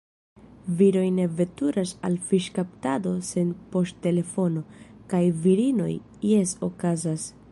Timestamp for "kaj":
5.13-5.23